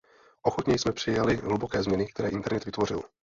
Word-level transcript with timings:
Ochotně 0.41 0.77
jsme 0.79 0.91
přijali 0.91 1.35
hluboké 1.35 1.83
změny, 1.83 2.07
které 2.07 2.29
internet 2.29 2.65
vytvořil. 2.65 3.01